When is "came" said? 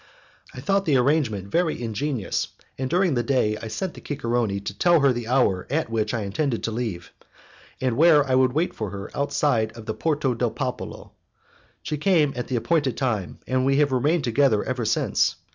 11.97-12.33